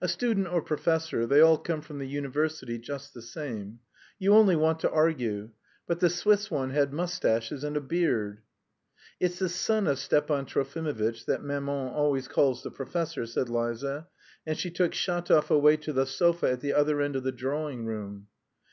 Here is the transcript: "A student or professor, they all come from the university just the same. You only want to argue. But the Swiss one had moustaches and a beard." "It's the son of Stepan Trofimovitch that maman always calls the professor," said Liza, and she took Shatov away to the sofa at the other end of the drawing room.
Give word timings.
"A 0.00 0.08
student 0.08 0.48
or 0.48 0.60
professor, 0.60 1.24
they 1.24 1.40
all 1.40 1.56
come 1.56 1.82
from 1.82 2.00
the 2.00 2.08
university 2.08 2.78
just 2.78 3.14
the 3.14 3.22
same. 3.22 3.78
You 4.18 4.34
only 4.34 4.56
want 4.56 4.80
to 4.80 4.90
argue. 4.90 5.50
But 5.86 6.00
the 6.00 6.10
Swiss 6.10 6.50
one 6.50 6.70
had 6.70 6.92
moustaches 6.92 7.62
and 7.62 7.76
a 7.76 7.80
beard." 7.80 8.40
"It's 9.20 9.38
the 9.38 9.48
son 9.48 9.86
of 9.86 10.00
Stepan 10.00 10.46
Trofimovitch 10.46 11.26
that 11.26 11.44
maman 11.44 11.92
always 11.92 12.26
calls 12.26 12.64
the 12.64 12.72
professor," 12.72 13.24
said 13.24 13.48
Liza, 13.48 14.08
and 14.44 14.58
she 14.58 14.68
took 14.68 14.94
Shatov 14.94 15.48
away 15.48 15.76
to 15.76 15.92
the 15.92 16.06
sofa 16.06 16.50
at 16.50 16.60
the 16.60 16.74
other 16.74 17.00
end 17.00 17.14
of 17.14 17.22
the 17.22 17.30
drawing 17.30 17.86
room. 17.86 18.26